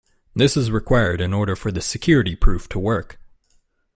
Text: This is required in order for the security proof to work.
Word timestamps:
This 0.35 0.57
is 0.57 0.71
required 0.71 1.21
in 1.21 1.31
order 1.31 1.55
for 1.55 1.71
the 1.71 1.79
security 1.79 2.35
proof 2.35 2.67
to 2.69 2.79
work. 2.79 3.19